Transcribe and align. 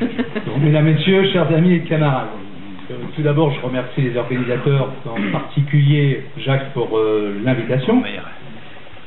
Mesdames, 0.60 0.84
Messieurs, 0.84 1.30
chers 1.32 1.52
amis 1.52 1.74
et 1.74 1.80
camarades, 1.80 2.28
euh, 2.90 2.94
tout 3.14 3.22
d'abord, 3.22 3.52
je 3.52 3.60
remercie 3.60 4.00
les 4.00 4.16
organisateurs, 4.16 4.88
en 5.06 5.32
particulier 5.32 6.24
Jacques 6.38 6.72
pour 6.72 6.96
euh, 6.96 7.40
l'invitation. 7.44 8.02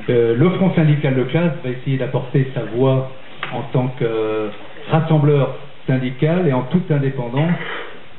Euh, 0.10 0.36
le 0.38 0.50
Front 0.52 0.74
syndical 0.76 1.16
de 1.16 1.24
classe 1.24 1.54
va 1.64 1.70
essayer 1.72 1.98
d'apporter 1.98 2.48
sa 2.54 2.64
voix 2.76 3.12
en 3.54 3.62
tant 3.72 3.88
que 4.00 4.50
rassembleur 4.90 5.56
syndical 5.88 6.48
et 6.48 6.54
en 6.54 6.64
toute 6.64 6.90
indépendance 6.92 7.54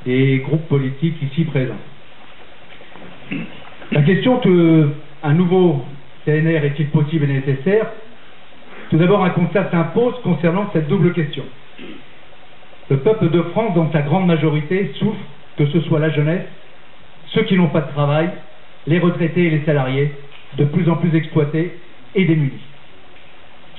des 0.05 0.39
groupes 0.39 0.69
politiques 0.69 1.17
ici 1.23 1.45
présents. 1.45 1.75
La 3.93 4.03
question 4.03 4.41
un 5.23 5.35
nouveau 5.35 5.85
CNR 6.25 6.65
est-il 6.65 6.89
possible 6.89 7.25
et 7.25 7.41
nécessaire? 7.41 7.87
Tout 8.91 8.99
d'abord, 8.99 9.25
un 9.25 9.31
constat 9.31 9.71
s'impose 9.71 10.15
concernant 10.23 10.69
cette 10.73 10.89
double 10.89 11.13
question. 11.13 11.45
Le 12.91 12.99
peuple 12.99 13.31
de 13.31 13.43
France, 13.43 13.75
dans 13.75 13.91
sa 13.93 14.03
grande 14.03 14.27
majorité, 14.27 14.93
souffre, 14.99 15.21
que 15.57 15.67
ce 15.67 15.81
soit 15.83 16.01
la 16.01 16.11
jeunesse, 16.11 16.45
ceux 17.33 17.43
qui 17.45 17.57
n'ont 17.57 17.69
pas 17.69 17.81
de 17.81 17.91
travail, 17.93 18.31
les 18.87 18.99
retraités 18.99 19.47
et 19.47 19.51
les 19.51 19.65
salariés, 19.65 20.13
de 20.59 20.65
plus 20.65 20.89
en 20.89 20.97
plus 20.97 21.15
exploités 21.17 21.79
et 22.15 22.25
démunis. 22.25 22.61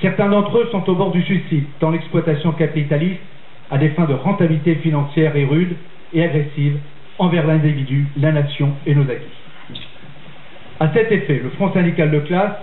Certains 0.01 0.29
d'entre 0.29 0.57
eux 0.57 0.67
sont 0.71 0.89
au 0.89 0.95
bord 0.95 1.11
du 1.11 1.21
suicide, 1.21 1.65
tant 1.79 1.91
l'exploitation 1.91 2.51
capitaliste 2.51 3.21
a 3.71 3.77
des 3.77 3.89
fins 3.89 4.05
de 4.05 4.13
rentabilité 4.13 4.75
financière 4.75 5.35
et 5.35 5.45
rude 5.45 5.75
et 6.13 6.23
agressive 6.23 6.77
envers 7.17 7.47
l'individu, 7.47 8.07
la 8.17 8.31
nation 8.31 8.73
et 8.85 8.93
nos 8.93 9.03
acquis. 9.03 9.79
À 10.79 10.91
cet 10.93 11.11
effet, 11.11 11.39
le 11.41 11.49
Front 11.51 11.71
syndical 11.73 12.11
de 12.11 12.19
classe, 12.19 12.55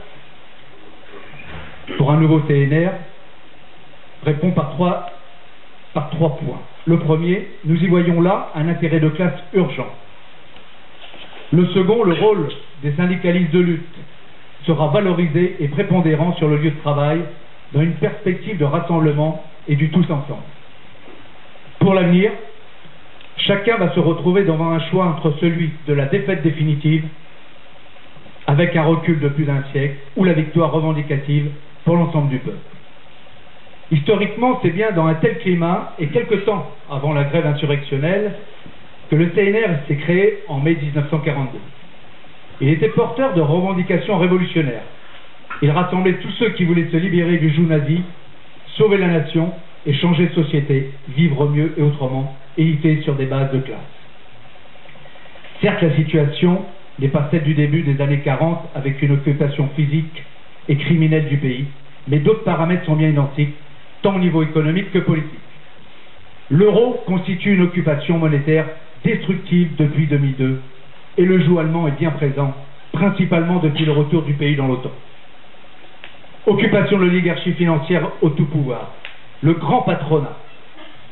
pour 1.96 2.10
un 2.10 2.18
nouveau 2.18 2.40
CNR, 2.40 2.90
répond 4.24 4.51
par 4.51 4.70
trois, 4.70 5.10
par 5.95 6.10
trois 6.10 6.37
points. 6.37 6.60
Le 6.87 6.98
premier, 6.98 7.48
nous 7.65 7.76
y 7.76 7.87
voyons 7.87 8.21
là 8.21 8.51
un 8.54 8.68
intérêt 8.68 9.01
de 9.01 9.09
classe 9.09 9.38
urgent. 9.52 9.88
Le 11.52 11.66
second, 11.68 12.02
le 12.02 12.15
rôle 12.15 12.48
des 12.82 12.93
syndicalistes 12.93 13.52
de 13.52 13.60
lutte 13.60 13.95
sera 14.66 14.88
valorisé 14.88 15.57
et 15.60 15.68
prépondérant 15.68 16.35
sur 16.37 16.48
le 16.48 16.57
lieu 16.57 16.70
de 16.70 16.80
travail 16.80 17.20
dans 17.73 17.82
une 17.82 17.95
perspective 17.95 18.59
de 18.59 18.65
rassemblement 18.65 19.45
et 19.68 19.76
du 19.76 19.90
tous 19.90 20.04
ensemble. 20.04 20.43
Pour 21.79 21.95
l'avenir, 21.95 22.30
chacun 23.37 23.76
va 23.76 23.93
se 23.93 24.01
retrouver 24.01 24.45
devant 24.45 24.70
un 24.73 24.80
choix 24.90 25.04
entre 25.07 25.35
celui 25.40 25.73
de 25.87 25.93
la 25.93 26.07
défaite 26.07 26.43
définitive, 26.43 27.04
avec 28.46 28.74
un 28.76 28.85
recul 28.85 29.20
de 29.20 29.29
plus 29.29 29.45
d'un 29.45 29.63
siècle, 29.73 29.96
ou 30.16 30.24
la 30.24 30.32
victoire 30.32 30.73
revendicative 30.73 31.51
pour 31.85 31.96
l'ensemble 31.96 32.30
du 32.30 32.38
peuple. 32.38 32.59
Historiquement, 33.91 34.59
c'est 34.63 34.71
bien 34.71 34.93
dans 34.93 35.07
un 35.07 35.15
tel 35.15 35.38
climat, 35.38 35.95
et 35.99 36.07
quelque 36.09 36.37
temps 36.37 36.71
avant 36.91 37.13
la 37.13 37.25
grève 37.25 37.47
insurrectionnelle, 37.47 38.33
que 39.11 39.16
le 39.16 39.27
CNR 39.30 39.87
s'est 39.87 39.97
créé 39.97 40.38
en 40.49 40.61
mai 40.61 40.77
1942. 40.80 41.59
Il 42.60 42.69
était 42.69 42.88
porteur 42.88 43.35
de 43.35 43.41
revendications 43.41 44.19
révolutionnaires. 44.19 44.85
Il 45.60 45.71
rassemblait 45.71 46.15
tous 46.15 46.30
ceux 46.38 46.51
qui 46.51 46.65
voulaient 46.65 46.88
se 46.91 46.97
libérer 46.97 47.37
du 47.38 47.51
joug 47.53 47.66
nazi, 47.66 48.03
sauver 48.77 48.99
la 48.99 49.09
nation 49.09 49.53
et 49.85 49.93
changer 49.95 50.29
de 50.29 50.35
société, 50.35 50.91
vivre 51.09 51.49
mieux 51.49 51.75
et 51.77 51.83
autrement, 51.83 52.35
éviter 52.57 53.03
sur 53.03 53.15
des 53.15 53.27
bases 53.27 53.53
de 53.53 53.59
classe. 53.59 53.79
Certes, 55.60 55.83
la 55.83 55.95
situation 55.97 56.63
n'est 56.99 57.09
pas 57.09 57.29
celle 57.30 57.43
du 57.43 57.55
début 57.55 57.83
des 57.83 58.01
années 58.03 58.21
40 58.21 58.60
avec 58.75 59.01
une 59.03 59.13
occupation 59.13 59.69
physique 59.77 60.23
et 60.69 60.77
criminelle 60.77 61.29
du 61.29 61.37
pays, 61.37 61.66
mais 62.09 62.19
d'autres 62.19 62.45
paramètres 62.45 62.85
sont 62.87 62.97
bien 62.97 63.09
identiques, 63.09 63.55
tant 64.03 64.16
au 64.16 64.19
niveau 64.19 64.42
économique 64.42 64.92
que 64.92 64.98
politique. 64.98 65.38
L'euro 66.50 67.02
constitue 67.06 67.54
une 67.54 67.62
occupation 67.62 68.18
monétaire 68.18 68.66
destructive 69.04 69.74
depuis 69.76 70.06
2002 70.06 70.60
et 71.18 71.24
le 71.24 71.40
joug 71.40 71.58
allemand 71.58 71.88
est 71.88 71.98
bien 71.98 72.10
présent, 72.10 72.54
principalement 72.92 73.58
depuis 73.58 73.84
le 73.84 73.92
retour 73.92 74.22
du 74.22 74.34
pays 74.34 74.56
dans 74.56 74.66
l'OTAN. 74.66 74.91
Occupation 76.46 76.98
de 76.98 77.04
l'oligarchie 77.04 77.52
financière 77.52 78.10
au 78.20 78.30
tout 78.30 78.46
pouvoir, 78.46 78.92
le 79.42 79.54
grand 79.54 79.82
patronat, 79.82 80.36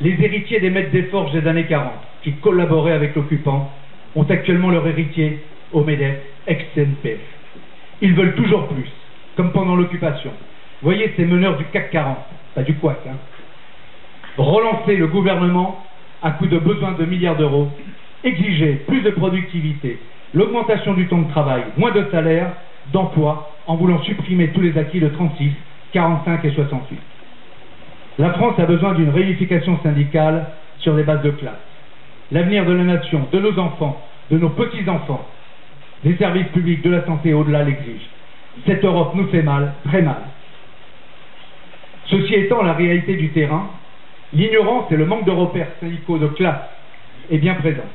les 0.01 0.17
héritiers 0.23 0.61
des 0.61 0.71
maîtres 0.71 0.91
des 0.91 1.05
forges 1.05 1.33
des 1.33 1.47
années 1.47 1.67
40, 1.67 1.93
qui 2.23 2.33
collaboraient 2.35 2.93
avec 2.93 3.15
l'occupant, 3.15 3.71
ont 4.17 4.25
actuellement 4.25 4.71
leur 4.71 4.87
héritier 4.87 5.39
au 5.73 5.85
MEDEF, 5.85 6.17
ex-CNPF. 6.47 7.21
Ils 8.03 8.15
veulent 8.15 8.35
toujours 8.35 8.67
plus, 8.69 8.91
comme 9.37 9.53
pendant 9.53 9.77
l'occupation. 9.77 10.33
Voyez 10.83 11.13
ces 11.17 11.27
meneurs 11.27 11.59
du 11.59 11.65
CAC 11.67 11.91
40, 11.91 12.17
pas 12.55 12.63
du 12.63 12.75
couac, 12.75 12.99
hein. 13.07 13.17
Relancer 14.39 14.97
le 14.97 15.09
gouvernement 15.09 15.85
à 16.23 16.31
coup 16.33 16.47
de 16.47 16.59
besoin 16.59 16.93
de 16.93 17.05
milliards 17.05 17.37
d'euros, 17.37 17.69
exiger 18.25 18.83
plus 18.87 19.03
de 19.03 19.11
productivité, 19.11 19.99
l'augmentation 20.33 20.95
du 20.95 21.07
temps 21.07 21.21
de 21.21 21.31
travail, 21.31 21.65
moins 21.77 21.91
de 21.91 22.07
salaire, 22.11 22.53
d'emploi, 22.93 23.51
en 23.67 23.77
voulant 23.77 24.03
supprimer 24.03 24.49
tous 24.49 24.61
les 24.61 24.77
acquis 24.79 25.01
de 25.01 25.09
36, 25.09 25.53
45 25.93 26.45
et 26.45 26.51
68. 26.51 26.99
La 28.19 28.33
France 28.33 28.59
a 28.59 28.67
besoin 28.67 28.95
d'une 28.95 29.11
réunification 29.11 29.79
syndicale 29.83 30.47
sur 30.79 30.95
des 30.95 31.03
bases 31.03 31.23
de 31.23 31.31
classe. 31.31 31.55
L'avenir 32.33 32.65
de 32.65 32.73
la 32.73 32.85
nation, 32.85 33.27
de 33.33 33.39
nos 33.39 33.59
enfants, 33.59 34.01
de 34.31 34.39
nos 34.39 34.51
petits-enfants, 34.51 35.27
des 36.05 36.17
services 36.17 36.49
publics, 36.49 36.83
de 36.83 36.91
la 36.91 37.05
santé 37.05 37.35
au-delà 37.35 37.65
l'exige. 37.65 38.09
Cette 38.67 38.85
Europe 38.85 39.15
nous 39.15 39.27
fait 39.29 39.43
mal, 39.43 39.75
très 39.85 40.03
mal. 40.03 40.23
Ceci 42.11 42.35
étant 42.35 42.63
la 42.63 42.73
réalité 42.73 43.15
du 43.15 43.31
terrain, 43.31 43.71
l'ignorance 44.33 44.91
et 44.91 44.97
le 44.97 45.07
manque 45.07 45.25
de 45.25 45.31
repères 45.31 45.69
syndicaux 45.81 46.19
de 46.19 46.27
classe 46.27 46.63
est 47.31 47.39
bien 47.39 47.55
présent. 47.55 47.87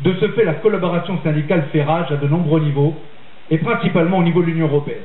De 0.00 0.14
ce 0.20 0.28
fait, 0.28 0.44
la 0.44 0.54
collaboration 0.54 1.18
syndicale 1.22 1.64
fait 1.72 1.82
rage 1.82 2.12
à 2.12 2.16
de 2.16 2.28
nombreux 2.28 2.60
niveaux, 2.60 2.94
et 3.50 3.58
principalement 3.58 4.18
au 4.18 4.22
niveau 4.22 4.40
de 4.40 4.46
l'Union 4.46 4.66
européenne. 4.66 5.02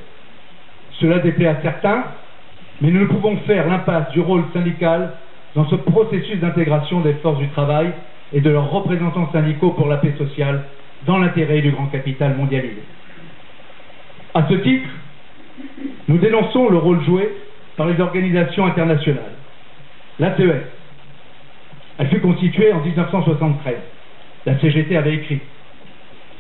Cela 1.00 1.20
déplaît 1.20 1.48
à 1.48 1.62
certains, 1.62 2.04
mais 2.82 2.92
nous 2.92 3.02
ne 3.02 3.06
pouvons 3.06 3.38
faire 3.46 3.68
l'impasse 3.68 4.12
du 4.12 4.22
rôle 4.22 4.44
syndical 4.54 5.12
dans 5.56 5.68
ce 5.68 5.76
processus 5.76 6.40
d'intégration 6.40 7.02
des 7.02 7.14
forces 7.16 7.40
du 7.40 7.48
travail 7.50 7.92
et 8.34 8.42
de 8.42 8.50
leurs 8.50 8.70
représentants 8.70 9.30
syndicaux 9.32 9.72
pour 9.72 9.88
la 9.88 9.98
paix 9.98 10.14
sociale 10.18 10.64
dans 11.06 11.18
l'intérêt 11.18 11.62
du 11.62 11.72
grand 11.72 11.88
capital 11.88 12.36
mondialisé. 12.36 12.84
À 14.34 14.48
ce 14.48 14.54
titre, 14.56 14.90
nous 16.08 16.18
dénonçons 16.18 16.70
le 16.70 16.78
rôle 16.78 17.04
joué 17.04 17.30
par 17.78 17.86
les 17.86 18.00
organisations 18.02 18.66
internationales. 18.66 19.38
L'ACES, 20.20 20.66
elle 22.00 22.08
fut 22.08 22.20
constituée 22.20 22.74
en 22.74 22.82
1973. 22.82 23.76
La 24.46 24.60
CGT 24.60 24.98
avait 24.98 25.14
écrit 25.14 25.40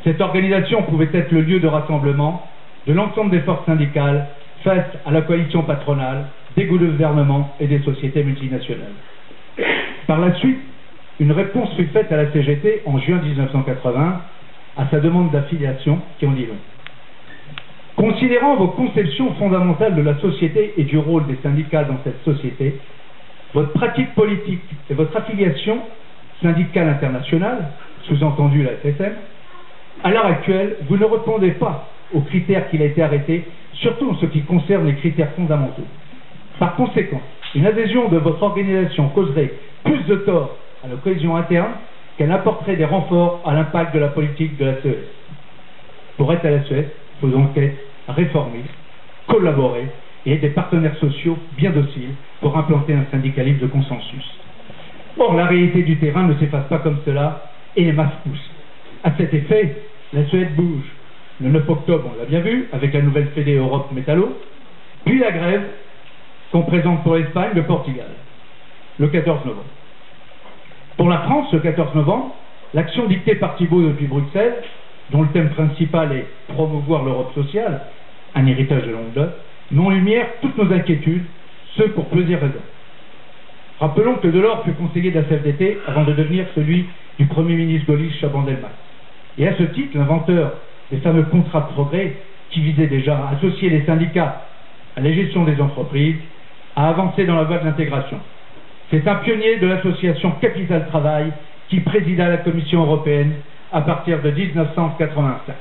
Cette 0.04 0.20
organisation 0.20 0.84
pouvait 0.84 1.10
être 1.14 1.32
le 1.32 1.42
lieu 1.42 1.60
de 1.60 1.68
rassemblement 1.68 2.46
de 2.88 2.94
l'ensemble 2.94 3.32
des 3.32 3.42
forces 3.42 3.66
syndicales 3.66 4.28
face 4.64 4.86
à 5.06 5.12
la 5.12 5.22
coalition 5.22 5.62
patronale, 5.62 6.26
des 6.56 6.66
gouvernements 6.66 7.54
et 7.60 7.68
des 7.68 7.80
sociétés 7.80 8.24
multinationales. 8.24 8.94
Par 10.08 10.20
la 10.20 10.34
suite, 10.36 10.60
une 11.20 11.32
réponse 11.32 11.74
fut 11.76 11.88
faite 11.88 12.12
à 12.12 12.18
la 12.18 12.32
CGT 12.32 12.82
en 12.86 12.98
juin 13.00 13.20
1980 13.22 14.22
à 14.78 14.88
sa 14.90 15.00
demande 15.00 15.32
d'affiliation 15.32 16.00
qui 16.20 16.26
en 16.26 16.32
dit 16.32 16.46
long. 16.46 16.58
Considérant 17.98 18.56
vos 18.58 18.68
conceptions 18.68 19.34
fondamentales 19.34 19.96
de 19.96 20.04
la 20.04 20.20
société 20.20 20.76
et 20.78 20.84
du 20.84 21.00
rôle 21.00 21.26
des 21.26 21.38
syndicats 21.42 21.84
dans 21.84 21.98
cette 22.04 22.24
société, 22.24 22.76
votre 23.56 23.74
pratique 23.74 24.14
politique 24.14 24.62
et 24.88 24.94
votre 24.94 25.18
affiliation 25.18 25.80
syndicale 26.40 26.90
internationale, 26.90 27.72
sous-entendu 28.04 28.62
la 28.62 28.74
FSM, 28.74 29.14
à 30.04 30.12
l'heure 30.12 30.28
actuelle, 30.28 30.78
vous 30.88 30.98
ne 30.98 31.06
répondez 31.06 31.52
pas 31.52 31.90
aux 32.14 32.22
critères 32.22 32.70
qu'il 32.70 32.84
a 32.84 32.86
été 32.86 33.02
arrêté 33.02 33.46
surtout 33.74 34.12
en 34.12 34.16
ce 34.18 34.28
qui 34.28 34.42
concerne 34.44 34.86
les 34.86 34.94
critères 34.94 35.32
fondamentaux. 35.32 35.88
Par 36.60 36.76
conséquent, 36.76 37.22
une 37.56 37.66
adhésion 37.66 38.10
de 38.10 38.18
votre 38.18 38.44
organisation 38.44 39.10
causerait 39.10 39.54
plus 39.84 40.04
de 40.04 40.18
tort 40.18 40.56
à 40.86 40.88
la 40.88 40.98
cohésion 40.98 41.36
interne 41.36 41.72
qu'elle 42.20 42.32
apporterait 42.32 42.76
des 42.76 42.86
renforts 42.86 43.42
à 43.44 43.56
l'impact 43.56 43.96
de 43.96 44.00
la 44.00 44.10
politique 44.10 44.56
de 44.58 44.66
la 44.66 44.82
CES. 44.84 44.98
Pour 46.18 46.32
être 46.32 46.46
à 46.46 46.52
la 46.52 46.64
CES, 46.64 46.86
il 47.22 47.22
faut 47.22 47.36
réformé, 48.08 48.64
collaborer 49.28 49.88
et 50.26 50.34
être 50.34 50.42
des 50.42 50.50
partenaires 50.50 50.96
sociaux 50.98 51.38
bien 51.58 51.72
dociles 51.72 52.14
pour 52.42 52.58
implanter 52.58 52.94
un 52.94 53.06
syndicalisme 53.12 53.60
de 53.60 53.68
consensus. 53.68 54.26
Or, 55.20 55.34
la 55.36 55.46
réalité 55.46 55.84
du 55.84 55.98
terrain 55.98 56.24
ne 56.24 56.36
s'efface 56.36 56.68
pas 56.68 56.80
comme 56.80 57.00
cela 57.06 57.52
et 57.76 57.84
les 57.84 57.94
masses 57.94 58.14
poussent. 58.24 58.52
À 59.04 59.12
cet 59.18 59.34
effet, 59.34 59.76
la 60.14 60.26
Suède 60.26 60.56
bouge, 60.56 60.86
le 61.42 61.50
9 61.50 61.70
octobre, 61.70 62.12
on 62.14 62.20
l'a 62.20 62.26
bien 62.26 62.40
vu, 62.40 62.68
avec 62.72 62.94
la 62.94 63.02
nouvelle 63.02 63.28
Fédé 63.28 63.56
Europe 63.56 63.92
Métallo, 63.92 64.38
puis 65.06 65.20
la 65.20 65.32
grève 65.32 65.64
qu'on 66.52 66.64
présente 66.64 67.04
pour 67.04 67.16
l'Espagne, 67.16 67.52
le 67.56 67.64
Portugal, 67.64 68.08
le 69.00 69.08
14 69.08 69.46
novembre. 69.46 69.66
Pour 70.98 71.10
la 71.10 71.20
France, 71.20 71.52
le 71.54 71.60
14 71.60 71.96
novembre, 71.96 72.36
l'action 72.74 73.06
dictée 73.06 73.36
par 73.36 73.56
Thibault 73.56 73.82
depuis 73.82 74.08
Bruxelles, 74.08 74.56
dont 75.12 75.22
le 75.22 75.30
thème 75.30 75.50
principal 75.50 76.12
est 76.14 76.26
promouvoir 76.54 77.04
l'Europe 77.04 77.34
sociale, 77.34 77.82
un 78.36 78.46
héritage 78.46 78.84
de 78.84 78.92
longue 78.92 79.14
date, 79.16 79.36
en 79.78 79.90
lumière 79.90 80.28
toutes 80.42 80.58
nos 80.58 80.72
inquiétudes, 80.74 81.26
ce 81.78 81.84
pour 81.84 82.06
plusieurs 82.06 82.42
raisons. 82.42 82.54
Rappelons 83.80 84.16
que 84.16 84.28
Delors 84.28 84.64
fut 84.64 84.74
conseiller 84.74 85.12
de 85.12 85.20
la 85.20 85.26
CFDT 85.26 85.78
avant 85.88 86.04
de 86.04 86.14
devenir 86.14 86.46
celui 86.56 86.86
du 87.20 87.26
Premier 87.28 87.56
ministre 87.56 87.88
gaulliste 87.88 88.20
Chaban-Delmas. 88.20 88.72
Et 89.38 89.48
à 89.48 89.56
ce 89.56 89.64
titre, 89.64 89.98
l'inventeur 89.98 90.54
des 90.92 90.98
fameux 90.98 91.24
contrats 91.24 91.62
de 91.62 91.74
progrès, 91.74 92.16
qui 92.50 92.62
visaient 92.62 92.88
déjà 92.88 93.18
à 93.18 93.36
associer 93.36 93.70
les 93.70 93.86
syndicats 93.86 94.42
à 94.96 95.02
la 95.02 95.12
gestion 95.12 95.44
des 95.44 95.60
entreprises, 95.62 96.16
a 96.76 96.90
avancé 96.90 97.26
dans 97.26 97.36
la 97.36 97.44
voie 97.44 97.60
de 97.60 97.66
l'intégration. 97.66 98.20
C'est 98.90 99.08
un 99.08 99.16
pionnier 99.16 99.58
de 99.58 99.68
l'association 99.68 100.32
Capital 100.42 100.88
Travail 100.88 101.32
qui 101.70 101.82
présida 101.82 102.30
la 102.30 102.38
Commission 102.38 102.84
européenne 102.84 103.34
à 103.72 103.82
partir 103.82 104.22
de 104.22 104.32
1985. 104.32 105.56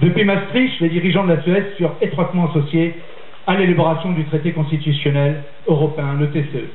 Depuis 0.00 0.24
Maastricht, 0.24 0.80
les 0.80 0.88
dirigeants 0.88 1.24
de 1.24 1.34
la 1.34 1.42
Suède 1.42 1.74
furent 1.76 1.94
étroitement 2.00 2.50
associés 2.50 2.94
à 3.46 3.56
l'élaboration 3.56 4.12
du 4.12 4.24
traité 4.24 4.52
constitutionnel 4.52 5.42
européen, 5.66 6.14
le 6.18 6.30
TCE. 6.30 6.68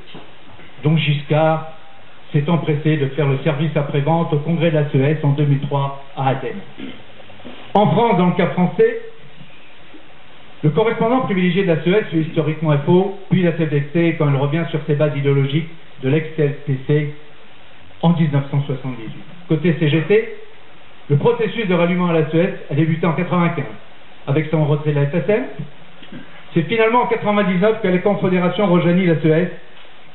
Donc 0.83 0.97
Giscard 0.97 1.67
s'est 2.31 2.49
empressé 2.49 2.97
de 2.97 3.07
faire 3.07 3.27
le 3.27 3.37
service 3.39 3.75
après-vente 3.75 4.33
au 4.33 4.39
congrès 4.39 4.69
de 4.69 4.75
la 4.75 4.89
Suède 4.89 5.19
en 5.23 5.29
2003 5.29 6.03
à 6.15 6.29
Athènes. 6.29 6.59
En 7.73 7.87
France, 7.87 8.17
dans 8.17 8.27
le 8.27 8.33
cas 8.33 8.47
français, 8.47 9.01
le 10.63 10.71
correspondant 10.71 11.21
privilégié 11.21 11.63
de 11.63 11.67
la 11.67 11.81
Suède 11.83 12.05
fut 12.09 12.21
historiquement 12.21 12.75
FO, 12.79 13.17
puis 13.29 13.43
la 13.43 13.51
CFDT 13.51 14.15
quand 14.17 14.27
elle 14.27 14.35
revient 14.35 14.65
sur 14.71 14.79
ses 14.87 14.95
bases 14.95 15.15
idéologiques 15.15 15.69
de 16.01 16.09
l'ex-CFTC 16.09 17.13
en 18.01 18.09
1978. 18.09 19.36
Côté 19.47 19.75
CGT, 19.79 20.35
le 21.09 21.17
processus 21.17 21.67
de 21.67 21.73
ralliement 21.73 22.07
à 22.07 22.13
la 22.13 22.29
Suède 22.29 22.59
a 22.69 22.75
débuté 22.75 23.05
en 23.05 23.13
1995 23.13 23.65
avec 24.27 24.47
son 24.51 24.65
retrait 24.65 24.91
de 24.91 24.99
la 24.99 25.05
FSM. 25.07 25.43
C'est 26.53 26.63
finalement 26.63 27.03
en 27.03 27.09
1999 27.09 27.81
que 27.81 27.87
les 27.87 28.01
confédérations 28.01 28.67
rejoignit 28.67 29.05
la 29.05 29.19
Suède, 29.19 29.51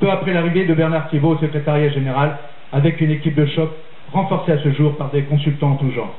peu 0.00 0.10
après 0.10 0.34
l'arrivée 0.34 0.66
de 0.66 0.74
Bernard 0.74 1.08
Thibault 1.08 1.36
au 1.36 1.38
secrétariat 1.38 1.88
général, 1.90 2.36
avec 2.72 3.00
une 3.00 3.10
équipe 3.10 3.34
de 3.34 3.46
choc 3.46 3.70
renforcée 4.12 4.52
à 4.52 4.58
ce 4.58 4.70
jour 4.72 4.96
par 4.96 5.10
des 5.10 5.22
consultants 5.22 5.72
en 5.72 5.76
tout 5.76 5.90
genre. 5.92 6.14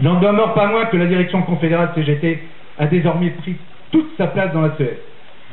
Il 0.00 0.04
n'en 0.04 0.18
demeure 0.18 0.54
pas 0.54 0.66
moins 0.66 0.86
que 0.86 0.96
la 0.96 1.06
direction 1.06 1.42
confédérale 1.42 1.90
CGT 1.94 2.42
a 2.78 2.86
désormais 2.86 3.30
pris 3.30 3.56
toute 3.92 4.16
sa 4.16 4.26
place 4.26 4.52
dans 4.52 4.62
la 4.62 4.74
Suède. 4.74 4.98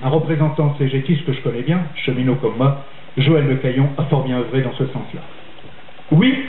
Un 0.04 0.10
représentant 0.10 0.76
CGT, 0.80 1.18
ce 1.18 1.24
que 1.24 1.34
je 1.34 1.42
connais 1.42 1.62
bien, 1.62 1.82
cheminot 1.96 2.36
comme 2.36 2.58
moi, 2.58 2.84
Joël 3.18 3.48
Le 3.48 3.56
Caillon, 3.58 3.90
a 3.98 4.04
fort 4.06 4.24
bien 4.24 4.40
œuvré 4.40 4.62
dans 4.62 4.74
ce 4.74 4.86
sens-là. 4.88 5.22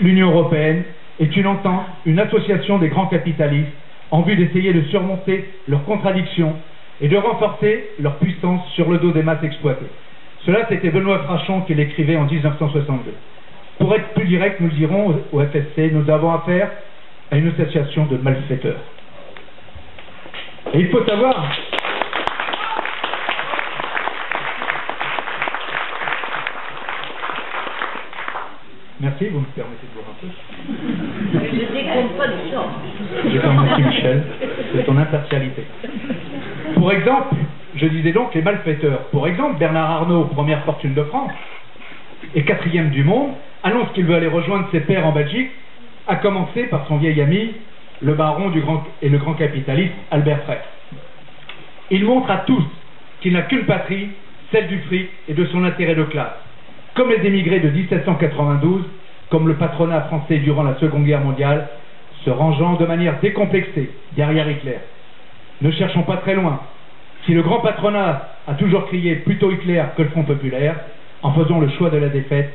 L'Union 0.06 0.30
européenne 0.30 0.84
est 1.18 1.36
une 1.36 1.48
entente, 1.48 1.84
une 2.04 2.20
association 2.20 2.78
des 2.78 2.90
grands 2.90 3.08
capitalistes 3.08 3.72
en 4.12 4.22
vue 4.22 4.36
d'essayer 4.36 4.72
de 4.72 4.82
surmonter 4.82 5.50
leurs 5.66 5.84
contradictions 5.84 6.54
et 7.00 7.08
de 7.08 7.16
renforcer 7.16 7.90
leur 7.98 8.14
puissance 8.18 8.64
sur 8.76 8.88
le 8.88 8.98
dos 8.98 9.10
des 9.10 9.24
masses 9.24 9.42
exploitées. 9.42 9.90
Cela, 10.44 10.64
c'était 10.68 10.90
Benoît 10.90 11.24
Frachon 11.24 11.62
qui 11.62 11.74
l'écrivait 11.74 12.14
en 12.14 12.26
1962. 12.26 13.14
Pour 13.80 13.92
être 13.96 14.10
plus 14.10 14.26
direct, 14.26 14.60
nous 14.60 14.68
le 14.68 14.74
dirons 14.74 15.20
au 15.32 15.40
FSC, 15.40 15.90
nous 15.92 16.08
avons 16.08 16.32
affaire 16.32 16.70
à 17.32 17.36
une 17.36 17.48
association 17.48 18.06
de 18.06 18.16
malfaiteurs. 18.18 18.78
Et 20.72 20.78
il 20.82 20.88
faut 20.90 21.04
savoir 21.04 21.50
Merci, 29.06 29.28
vous 29.28 29.38
me 29.38 29.44
permettez 29.54 29.86
de 29.86 29.94
voir 29.94 30.06
un 30.10 30.18
peu. 30.20 30.26
Je 31.32 31.72
décompte 31.72 32.16
pas 32.16 32.26
le 32.26 32.50
temps. 32.50 32.70
J'ai 33.30 33.38
compris 33.38 33.82
Michel, 33.84 34.22
c'est 34.74 34.84
ton 34.84 34.96
impartialité. 34.96 35.62
Pour 36.74 36.90
exemple, 36.90 37.36
je 37.76 37.86
disais 37.86 38.10
donc 38.10 38.34
les 38.34 38.42
malfaiteurs. 38.42 39.02
Pour 39.12 39.28
exemple, 39.28 39.60
Bernard 39.60 39.88
Arnault, 39.92 40.24
première 40.24 40.64
fortune 40.64 40.94
de 40.94 41.04
France, 41.04 41.30
et 42.34 42.42
quatrième 42.42 42.90
du 42.90 43.04
monde, 43.04 43.30
annonce 43.62 43.92
qu'il 43.94 44.06
veut 44.06 44.16
aller 44.16 44.26
rejoindre 44.26 44.66
ses 44.72 44.80
pairs 44.80 45.06
en 45.06 45.12
Belgique, 45.12 45.50
à 46.08 46.16
commencer 46.16 46.64
par 46.64 46.88
son 46.88 46.96
vieil 46.96 47.20
ami, 47.20 47.54
le 48.02 48.14
baron 48.14 48.50
du 48.50 48.60
grand, 48.60 48.82
et 49.02 49.08
le 49.08 49.18
grand 49.18 49.34
capitaliste 49.34 49.94
Albert 50.10 50.42
Frey. 50.42 50.58
Il 51.92 52.04
montre 52.04 52.28
à 52.28 52.38
tous 52.38 52.64
qu'il 53.20 53.34
n'a 53.34 53.42
qu'une 53.42 53.66
patrie, 53.66 54.08
celle 54.50 54.66
du 54.66 54.80
fric 54.80 55.10
et 55.28 55.34
de 55.34 55.44
son 55.46 55.62
intérêt 55.62 55.94
de 55.94 56.02
classe 56.02 56.42
comme 56.96 57.10
les 57.10 57.24
émigrés 57.26 57.60
de 57.60 57.68
1792, 57.68 58.82
comme 59.30 59.48
le 59.48 59.54
patronat 59.54 60.02
français 60.02 60.38
durant 60.38 60.62
la 60.62 60.76
Seconde 60.76 61.04
Guerre 61.04 61.20
mondiale, 61.20 61.68
se 62.24 62.30
rangeant 62.30 62.74
de 62.74 62.86
manière 62.86 63.20
décomplexée 63.20 63.90
derrière 64.12 64.48
Hitler. 64.48 64.78
Ne 65.62 65.70
cherchons 65.70 66.02
pas 66.02 66.16
très 66.18 66.34
loin. 66.34 66.60
Si 67.24 67.32
le 67.32 67.42
grand 67.42 67.60
patronat 67.60 68.28
a 68.46 68.54
toujours 68.54 68.86
crié 68.86 69.16
plutôt 69.16 69.50
Hitler 69.50 69.82
que 69.96 70.02
le 70.02 70.08
Front 70.10 70.24
populaire, 70.24 70.76
en 71.22 71.32
faisant 71.32 71.58
le 71.58 71.68
choix 71.70 71.90
de 71.90 71.98
la 71.98 72.08
défaite, 72.08 72.52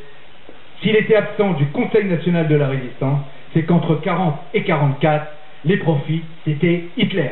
s'il 0.81 0.95
était 0.95 1.15
absent 1.15 1.53
du 1.53 1.65
Conseil 1.67 2.05
national 2.05 2.47
de 2.47 2.55
la 2.55 2.67
résistance, 2.67 3.19
c'est 3.53 3.63
qu'entre 3.63 3.95
40 3.95 4.35
et 4.53 4.63
44, 4.63 5.27
les 5.65 5.77
profits, 5.77 6.23
c'était 6.45 6.85
Hitler. 6.97 7.31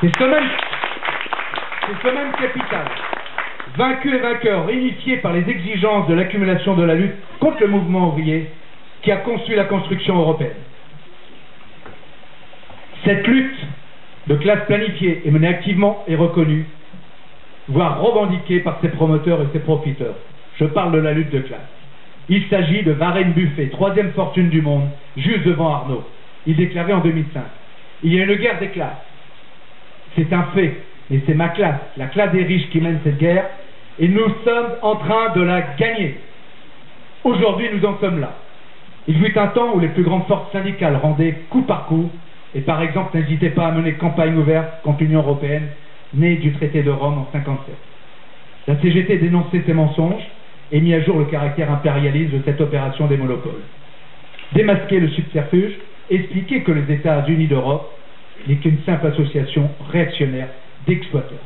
C'est 0.00 0.16
ce 0.16 0.24
même, 0.24 0.48
ce 2.02 2.08
même 2.08 2.32
capital 2.32 2.86
vaincu 3.76 4.14
et 4.14 4.18
vainqueur, 4.18 4.66
réunifié 4.66 5.18
par 5.18 5.32
les 5.32 5.48
exigences 5.48 6.08
de 6.08 6.14
l'accumulation 6.14 6.74
de 6.74 6.84
la 6.84 6.94
lutte 6.94 7.14
contre 7.38 7.60
le 7.60 7.68
mouvement 7.68 8.08
ouvrier, 8.08 8.50
qui 9.02 9.12
a 9.12 9.16
conçu 9.16 9.54
la 9.54 9.64
construction 9.64 10.16
européenne. 10.18 10.50
Cette 13.04 13.26
lutte 13.26 13.58
de 14.26 14.34
classe 14.36 14.66
planifiée 14.66 15.22
et 15.24 15.30
menée 15.30 15.48
activement 15.48 16.04
et 16.06 16.16
reconnue, 16.16 16.66
voire 17.68 18.00
revendiquée 18.00 18.60
par 18.60 18.78
ses 18.80 18.88
promoteurs 18.88 19.40
et 19.42 19.46
ses 19.52 19.60
profiteurs. 19.60 20.16
Je 20.58 20.66
parle 20.66 20.92
de 20.92 20.98
la 20.98 21.12
lutte 21.12 21.30
de 21.30 21.40
classe. 21.40 21.60
Il 22.28 22.46
s'agit 22.48 22.82
de 22.82 22.92
Varenne 22.92 23.32
Buffet, 23.32 23.68
troisième 23.68 24.12
fortune 24.12 24.50
du 24.50 24.60
monde, 24.60 24.88
juste 25.16 25.44
devant 25.44 25.74
Arnaud. 25.74 26.04
Il 26.46 26.56
déclarait 26.56 26.92
en 26.92 27.00
2005 27.00 27.42
Il 28.02 28.14
y 28.14 28.20
a 28.20 28.24
une 28.24 28.34
guerre 28.34 28.58
des 28.60 28.68
classes. 28.68 29.02
C'est 30.16 30.32
un 30.32 30.44
fait, 30.54 30.76
et 31.10 31.20
c'est 31.26 31.34
ma 31.34 31.48
classe, 31.48 31.80
la 31.96 32.06
classe 32.06 32.32
des 32.32 32.44
riches 32.44 32.68
qui 32.70 32.80
mène 32.80 33.00
cette 33.02 33.18
guerre, 33.18 33.48
et 34.00 34.08
nous 34.08 34.28
sommes 34.44 34.72
en 34.82 34.96
train 34.96 35.32
de 35.34 35.42
la 35.42 35.60
gagner. 35.78 36.16
Aujourd'hui, 37.22 37.68
nous 37.72 37.86
en 37.86 37.98
sommes 38.00 38.18
là. 38.18 38.34
Il 39.06 39.18
fut 39.18 39.38
un 39.38 39.48
temps 39.48 39.74
où 39.74 39.80
les 39.80 39.88
plus 39.88 40.02
grandes 40.02 40.26
forces 40.26 40.50
syndicales 40.52 40.96
rendaient 40.96 41.34
coup 41.50 41.62
par 41.62 41.86
coup, 41.86 42.10
et 42.54 42.62
par 42.62 42.82
exemple 42.82 43.16
n'hésitaient 43.16 43.50
pas 43.50 43.66
à 43.66 43.72
mener 43.72 43.92
campagne 43.92 44.36
ouverte 44.36 44.82
contre 44.82 45.02
l'Union 45.02 45.20
européenne, 45.20 45.68
née 46.14 46.36
du 46.36 46.52
traité 46.52 46.82
de 46.82 46.90
Rome 46.90 47.18
en 47.18 47.28
1957. 47.32 47.74
La 48.68 48.80
CGT 48.80 49.18
dénonçait 49.18 49.62
ces 49.66 49.74
mensonges 49.74 50.22
et 50.72 50.80
mit 50.80 50.94
à 50.94 51.02
jour 51.02 51.18
le 51.18 51.26
caractère 51.26 51.70
impérialiste 51.70 52.32
de 52.32 52.42
cette 52.44 52.60
opération 52.60 53.06
des 53.06 53.16
monopoles. 53.16 53.62
Démasquer 54.54 55.00
le 55.00 55.08
subterfuge, 55.08 55.72
expliquer 56.08 56.62
que 56.62 56.72
les 56.72 56.94
États-Unis 56.94 57.48
d'Europe 57.48 57.92
n'est 58.48 58.56
qu'une 58.56 58.78
simple 58.86 59.06
association 59.08 59.70
réactionnaire 59.90 60.48
d'exploiteurs. 60.86 61.38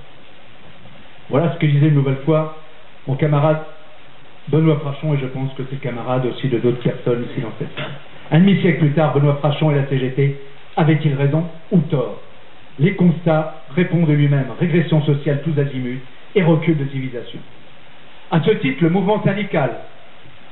Voilà 1.30 1.52
ce 1.52 1.58
que 1.58 1.66
disait 1.66 1.88
une 1.88 1.94
nouvelle 1.94 2.22
fois 2.24 2.58
mon 3.06 3.16
camarade 3.16 3.58
Benoît 4.48 4.78
Frachon, 4.80 5.14
et 5.14 5.18
je 5.18 5.26
pense 5.26 5.52
que 5.54 5.62
c'est 5.68 5.76
le 5.76 5.80
camarade 5.80 6.26
aussi 6.26 6.48
de 6.48 6.58
d'autres 6.58 6.82
personnes 6.82 7.24
ici 7.30 7.40
dans 7.40 7.52
cette 7.58 7.74
salle. 7.76 7.92
Un 8.30 8.40
demi-siècle 8.40 8.78
plus 8.78 8.92
tard, 8.92 9.14
Benoît 9.14 9.36
Frachon 9.36 9.70
et 9.70 9.74
la 9.74 9.86
CGT 9.86 10.38
avaient-ils 10.76 11.14
raison 11.14 11.44
ou 11.70 11.78
tort? 11.80 12.20
Les 12.78 12.94
constats 12.94 13.62
répondent 13.74 14.06
de 14.06 14.12
lui-même 14.12 14.46
régression 14.58 15.02
sociale 15.02 15.42
tous 15.44 15.58
azimuts 15.58 16.00
et 16.34 16.42
recul 16.42 16.76
de 16.76 16.84
civilisation. 16.86 17.38
À 18.30 18.42
ce 18.42 18.50
titre, 18.50 18.82
le 18.82 18.90
mouvement 18.90 19.22
syndical 19.22 19.70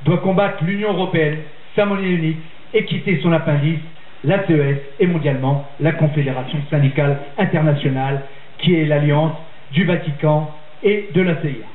doit 0.05 0.19
combattre 0.19 0.63
l'Union 0.63 0.93
européenne, 0.93 1.39
sa 1.75 1.85
monnaie 1.85 2.11
unique, 2.11 2.39
et 2.73 2.85
quitter 2.85 3.19
son 3.21 3.31
appendice, 3.31 3.79
la 4.23 4.45
CES 4.47 4.77
et 4.99 5.07
mondialement 5.07 5.67
la 5.79 5.91
Confédération 5.91 6.57
syndicale 6.69 7.19
internationale, 7.37 8.21
qui 8.57 8.73
est 8.75 8.85
l'alliance 8.85 9.33
du 9.71 9.83
Vatican 9.83 10.49
et 10.83 11.09
de 11.13 11.21
la 11.21 11.41
CIA. 11.41 11.65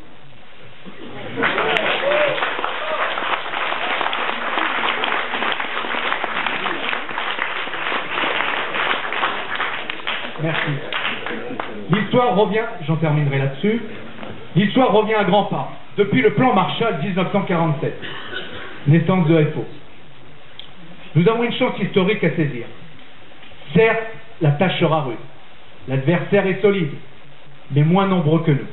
Merci. 10.42 10.70
L'histoire 11.90 12.36
revient, 12.36 12.64
j'en 12.86 12.96
terminerai 12.96 13.38
là-dessus, 13.38 13.80
l'histoire 14.54 14.92
revient 14.92 15.14
à 15.14 15.24
grands 15.24 15.44
pas, 15.44 15.72
depuis 15.96 16.22
le 16.22 16.34
plan 16.34 16.54
Marshall 16.54 16.98
1947, 17.02 18.00
naissance 18.88 19.26
de 19.26 19.44
FO. 19.46 19.64
Nous 21.16 21.28
avons 21.28 21.44
une 21.44 21.52
chance 21.52 21.78
historique 21.80 22.22
à 22.22 22.30
saisir. 22.30 22.66
Certes, 23.74 24.02
la 24.40 24.52
tâche 24.52 24.78
sera 24.78 25.02
rude, 25.02 25.16
l'adversaire 25.88 26.46
est 26.46 26.60
solide, 26.60 26.92
mais 27.72 27.82
moins 27.82 28.06
nombreux 28.06 28.42
que 28.44 28.52
nous. 28.52 28.66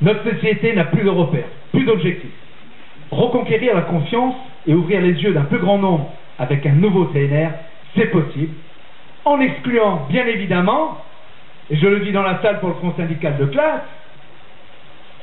Notre 0.00 0.30
société 0.30 0.72
n'a 0.74 0.84
plus 0.84 1.02
de 1.02 1.10
repères, 1.10 1.48
plus 1.72 1.84
d'objectifs. 1.84 2.30
Reconquérir 3.10 3.74
la 3.74 3.82
confiance 3.82 4.34
et 4.66 4.74
ouvrir 4.74 5.00
les 5.00 5.14
yeux 5.22 5.32
d'un 5.32 5.44
plus 5.44 5.58
grand 5.58 5.78
nombre 5.78 6.10
avec 6.38 6.64
un 6.66 6.72
nouveau 6.72 7.06
CNR, 7.06 7.50
c'est 7.96 8.06
possible, 8.06 8.54
en 9.24 9.40
excluant 9.40 10.06
bien 10.08 10.26
évidemment, 10.26 10.98
et 11.70 11.76
je 11.76 11.86
le 11.86 12.00
dis 12.00 12.12
dans 12.12 12.22
la 12.22 12.40
salle 12.42 12.60
pour 12.60 12.68
le 12.68 12.74
Front 12.76 12.94
syndical 12.96 13.36
de 13.38 13.46
classe, 13.46 13.82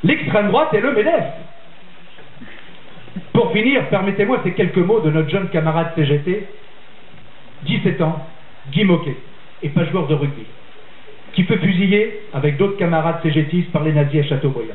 l'extrême 0.04 0.48
droite 0.48 0.74
et 0.74 0.82
le 0.82 0.92
MEDEF. 0.92 1.24
Pour 3.34 3.52
finir, 3.52 3.88
permettez-moi 3.90 4.40
ces 4.44 4.54
quelques 4.54 4.78
mots 4.78 5.00
de 5.00 5.10
notre 5.10 5.30
jeune 5.30 5.50
camarade 5.50 5.92
CGT, 5.96 6.48
17 7.64 8.02
ans, 8.02 8.26
Guy 8.72 8.84
Moquet, 8.84 9.16
et 9.64 9.70
pas 9.70 9.86
joueur 9.86 10.08
de 10.08 10.16
rugby, 10.16 10.46
qui 11.36 11.44
fut 11.44 11.58
fusillé 11.58 12.22
avec 12.34 12.58
d'autres 12.58 12.78
camarades 12.78 13.20
CGTistes 13.22 13.72
par 13.72 13.84
les 13.84 13.92
nazis 13.92 14.22
à 14.26 14.30
Châteaubriand. 14.30 14.74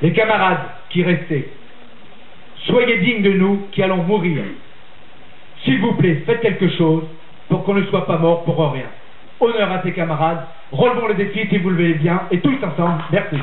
Les 0.00 0.12
camarades 0.12 0.64
qui 0.90 1.02
restaient, 1.02 1.48
soyez 2.66 2.98
dignes 2.98 3.22
de 3.22 3.32
nous 3.32 3.68
qui 3.70 3.82
allons 3.82 4.02
mourir. 4.02 4.42
S'il 5.64 5.80
vous 5.80 5.94
plaît, 5.94 6.22
faites 6.24 6.40
quelque 6.40 6.68
chose 6.70 7.04
pour 7.48 7.64
qu'on 7.64 7.74
ne 7.74 7.84
soit 7.84 8.06
pas 8.06 8.16
mort 8.18 8.44
pour 8.44 8.56
rien. 8.72 8.86
Honneur 9.40 9.70
à 9.70 9.78
tes 9.78 9.92
camarades, 9.92 10.44
relevons 10.72 11.08
le 11.08 11.14
défi 11.14 11.46
si 11.48 11.58
vous 11.58 11.70
le 11.70 11.76
voulez 11.76 11.94
bien, 11.94 12.22
et 12.30 12.40
tous 12.40 12.56
ensemble, 12.62 13.02
merci. 13.12 13.36